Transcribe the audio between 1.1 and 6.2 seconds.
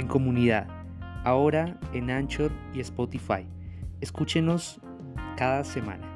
ahora en Anchor y Spotify. Escúchenos cada semana.